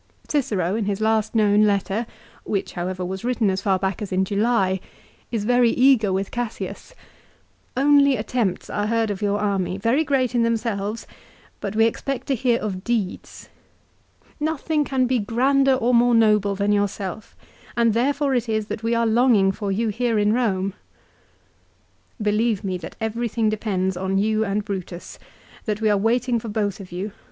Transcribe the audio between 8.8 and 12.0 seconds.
heard of your army, very great in themselves, but we